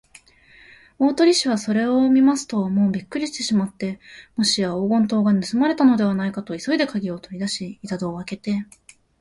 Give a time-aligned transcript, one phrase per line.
[0.97, 3.99] 大鳥氏はそれを見ますと、もうびっくりしてしまって、
[4.35, 8.65] もしや黄金塔がぬすまれたのではないかと、急いでかぎをとりだし、板戸をあけて